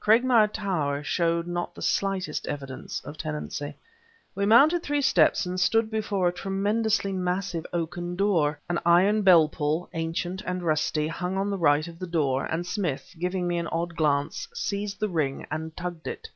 Cragmire 0.00 0.52
Tower 0.52 1.02
showed 1.02 1.46
not 1.46 1.74
the 1.74 1.80
slightest 1.80 2.46
evidence 2.46 3.00
of 3.06 3.16
tenancy. 3.16 3.74
We 4.34 4.44
mounted 4.44 4.82
three 4.82 5.00
steps 5.00 5.46
and 5.46 5.58
stood 5.58 5.90
before 5.90 6.28
a 6.28 6.32
tremendously 6.32 7.10
massive 7.10 7.64
oaken 7.72 8.14
door. 8.14 8.60
An 8.68 8.78
iron 8.84 9.22
bell 9.22 9.48
pull, 9.48 9.88
ancient 9.94 10.42
and 10.44 10.62
rusty, 10.62 11.08
hung 11.08 11.38
on 11.38 11.48
the 11.48 11.56
right 11.56 11.88
of 11.88 11.98
the 11.98 12.06
door, 12.06 12.44
and 12.44 12.66
Smith, 12.66 13.14
giving 13.18 13.48
me 13.48 13.56
an 13.56 13.68
odd 13.68 13.96
glance, 13.96 14.46
seized 14.52 15.00
the 15.00 15.08
ring 15.08 15.46
and 15.50 15.74
tugged 15.74 16.06
it. 16.06 16.28